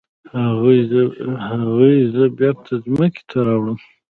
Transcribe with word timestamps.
هغوی 1.57 1.95
زه 2.13 2.23
بیرته 2.37 2.73
ځمکې 2.85 3.21
ته 3.29 3.37
راوړم. 3.47 3.77